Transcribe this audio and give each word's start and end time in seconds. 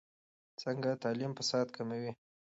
څنګه 0.61 0.89
تعلیم 1.03 1.31
فساد 1.37 1.67
کموي؟ 1.75 2.11